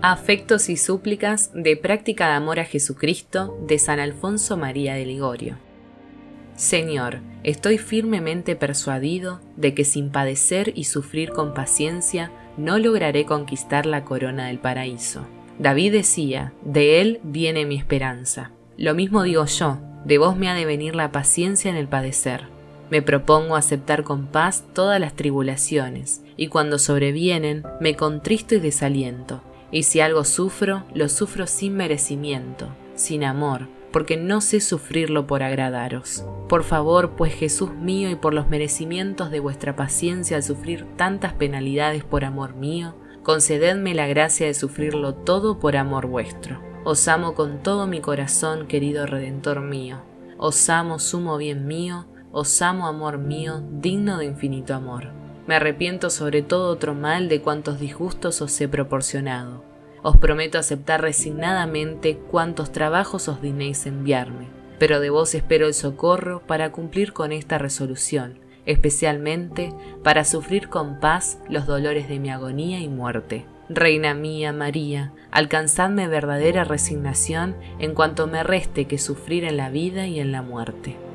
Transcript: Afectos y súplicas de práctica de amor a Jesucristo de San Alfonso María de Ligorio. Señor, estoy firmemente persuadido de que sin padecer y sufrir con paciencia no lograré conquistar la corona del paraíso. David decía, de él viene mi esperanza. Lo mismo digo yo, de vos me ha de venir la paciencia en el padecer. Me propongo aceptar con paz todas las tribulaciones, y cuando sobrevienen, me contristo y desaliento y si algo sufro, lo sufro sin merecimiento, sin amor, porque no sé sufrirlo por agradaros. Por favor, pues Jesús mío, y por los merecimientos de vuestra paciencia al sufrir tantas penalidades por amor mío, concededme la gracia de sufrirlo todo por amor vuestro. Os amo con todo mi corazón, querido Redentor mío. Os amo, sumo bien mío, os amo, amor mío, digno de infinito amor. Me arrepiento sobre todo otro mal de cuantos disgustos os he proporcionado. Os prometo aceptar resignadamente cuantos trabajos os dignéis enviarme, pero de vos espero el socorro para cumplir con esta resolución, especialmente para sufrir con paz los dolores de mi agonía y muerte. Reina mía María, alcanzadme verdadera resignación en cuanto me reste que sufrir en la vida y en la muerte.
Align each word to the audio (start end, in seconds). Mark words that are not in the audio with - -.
Afectos 0.00 0.68
y 0.68 0.76
súplicas 0.76 1.50
de 1.54 1.76
práctica 1.76 2.28
de 2.28 2.34
amor 2.34 2.60
a 2.60 2.64
Jesucristo 2.64 3.58
de 3.66 3.80
San 3.80 3.98
Alfonso 3.98 4.56
María 4.56 4.94
de 4.94 5.04
Ligorio. 5.04 5.56
Señor, 6.54 7.18
estoy 7.42 7.78
firmemente 7.78 8.54
persuadido 8.54 9.40
de 9.56 9.74
que 9.74 9.84
sin 9.84 10.10
padecer 10.10 10.72
y 10.76 10.84
sufrir 10.84 11.30
con 11.30 11.52
paciencia 11.52 12.30
no 12.56 12.78
lograré 12.78 13.24
conquistar 13.24 13.86
la 13.86 14.04
corona 14.04 14.46
del 14.46 14.60
paraíso. 14.60 15.26
David 15.58 15.90
decía, 15.90 16.52
de 16.64 17.00
él 17.00 17.18
viene 17.24 17.66
mi 17.66 17.74
esperanza. 17.74 18.52
Lo 18.76 18.94
mismo 18.94 19.24
digo 19.24 19.46
yo, 19.46 19.78
de 20.04 20.18
vos 20.18 20.36
me 20.36 20.48
ha 20.48 20.54
de 20.54 20.64
venir 20.64 20.94
la 20.94 21.10
paciencia 21.10 21.72
en 21.72 21.76
el 21.76 21.88
padecer. 21.88 22.44
Me 22.88 23.02
propongo 23.02 23.56
aceptar 23.56 24.04
con 24.04 24.28
paz 24.28 24.62
todas 24.74 25.00
las 25.00 25.14
tribulaciones, 25.16 26.22
y 26.36 26.46
cuando 26.46 26.78
sobrevienen, 26.78 27.64
me 27.80 27.96
contristo 27.96 28.54
y 28.54 28.60
desaliento 28.60 29.42
y 29.70 29.82
si 29.82 30.00
algo 30.00 30.24
sufro, 30.24 30.84
lo 30.94 31.08
sufro 31.08 31.46
sin 31.46 31.76
merecimiento, 31.76 32.68
sin 32.94 33.24
amor, 33.24 33.68
porque 33.92 34.16
no 34.16 34.40
sé 34.40 34.60
sufrirlo 34.60 35.26
por 35.26 35.42
agradaros. 35.42 36.24
Por 36.48 36.64
favor, 36.64 37.16
pues 37.16 37.34
Jesús 37.34 37.72
mío, 37.74 38.10
y 38.10 38.14
por 38.14 38.34
los 38.34 38.48
merecimientos 38.48 39.30
de 39.30 39.40
vuestra 39.40 39.76
paciencia 39.76 40.36
al 40.36 40.42
sufrir 40.42 40.86
tantas 40.96 41.32
penalidades 41.34 42.04
por 42.04 42.24
amor 42.24 42.54
mío, 42.54 42.94
concededme 43.22 43.94
la 43.94 44.06
gracia 44.06 44.46
de 44.46 44.54
sufrirlo 44.54 45.14
todo 45.14 45.58
por 45.58 45.76
amor 45.76 46.06
vuestro. 46.06 46.60
Os 46.84 47.08
amo 47.08 47.34
con 47.34 47.62
todo 47.62 47.86
mi 47.86 48.00
corazón, 48.00 48.66
querido 48.66 49.04
Redentor 49.04 49.60
mío. 49.60 50.02
Os 50.38 50.70
amo, 50.70 50.98
sumo 50.98 51.36
bien 51.36 51.66
mío, 51.66 52.06
os 52.32 52.62
amo, 52.62 52.86
amor 52.86 53.18
mío, 53.18 53.62
digno 53.72 54.18
de 54.18 54.26
infinito 54.26 54.74
amor. 54.74 55.12
Me 55.48 55.54
arrepiento 55.54 56.10
sobre 56.10 56.42
todo 56.42 56.68
otro 56.68 56.94
mal 56.94 57.30
de 57.30 57.40
cuantos 57.40 57.80
disgustos 57.80 58.42
os 58.42 58.60
he 58.60 58.68
proporcionado. 58.68 59.64
Os 60.02 60.18
prometo 60.18 60.58
aceptar 60.58 61.00
resignadamente 61.00 62.18
cuantos 62.30 62.70
trabajos 62.70 63.28
os 63.28 63.40
dignéis 63.40 63.86
enviarme, 63.86 64.48
pero 64.78 65.00
de 65.00 65.08
vos 65.08 65.34
espero 65.34 65.66
el 65.66 65.72
socorro 65.72 66.42
para 66.46 66.70
cumplir 66.70 67.14
con 67.14 67.32
esta 67.32 67.56
resolución, 67.56 68.38
especialmente 68.66 69.72
para 70.04 70.24
sufrir 70.24 70.68
con 70.68 71.00
paz 71.00 71.38
los 71.48 71.66
dolores 71.66 72.10
de 72.10 72.18
mi 72.18 72.28
agonía 72.28 72.80
y 72.80 72.88
muerte. 72.88 73.46
Reina 73.70 74.12
mía 74.12 74.52
María, 74.52 75.14
alcanzadme 75.30 76.08
verdadera 76.08 76.64
resignación 76.64 77.56
en 77.78 77.94
cuanto 77.94 78.26
me 78.26 78.42
reste 78.42 78.84
que 78.84 78.98
sufrir 78.98 79.44
en 79.44 79.56
la 79.56 79.70
vida 79.70 80.06
y 80.06 80.20
en 80.20 80.30
la 80.30 80.42
muerte. 80.42 81.07